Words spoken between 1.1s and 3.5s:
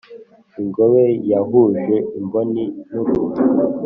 yahuje imboni n’irugu.